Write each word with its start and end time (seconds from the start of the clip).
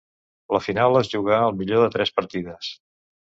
La 0.55 0.61
final 0.67 0.97
es 1.01 1.11
jugà 1.15 1.35
al 1.49 1.53
millor 1.59 1.85
de 1.85 1.91
tres 1.97 2.13
partides. 2.17 2.73